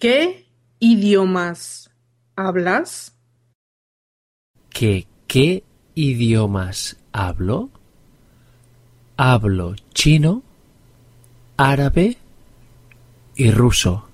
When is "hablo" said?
7.12-7.68, 9.18-9.74